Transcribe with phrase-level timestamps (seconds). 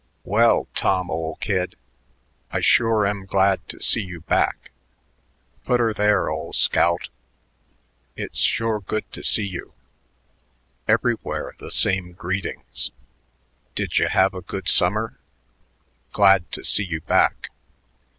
[0.23, 1.75] "Well, Tom, ol' kid,
[2.51, 4.71] I sure am glad to see you back."...
[5.63, 7.09] "Put her there, ol' scout;
[8.15, 9.75] it's sure good to see you."
[10.87, 12.89] Everywhere the same greetings:
[13.75, 15.19] "Didya have a good summer?
[16.13, 17.51] Glad to see you back."